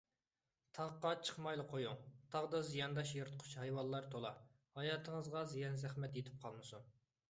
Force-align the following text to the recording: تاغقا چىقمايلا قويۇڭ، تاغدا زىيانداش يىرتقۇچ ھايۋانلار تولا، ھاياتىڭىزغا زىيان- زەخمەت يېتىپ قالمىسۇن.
تاغقا 0.77 1.11
چىقمايلا 1.29 1.65
قويۇڭ، 1.73 2.01
تاغدا 2.37 2.63
زىيانداش 2.71 3.13
يىرتقۇچ 3.19 3.55
ھايۋانلار 3.63 4.11
تولا، 4.17 4.35
ھاياتىڭىزغا 4.81 5.49
زىيان- 5.57 5.79
زەخمەت 5.87 6.21
يېتىپ 6.23 6.47
قالمىسۇن. 6.47 6.95